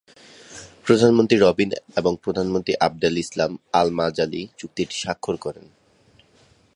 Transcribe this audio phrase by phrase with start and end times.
[0.85, 5.65] প্রধানমন্ত্রী রবিন এবং প্রধানমন্ত্রী আবদেল ইসলাম আল-মাজালি চুক্তিটি স্বাক্ষর করেন।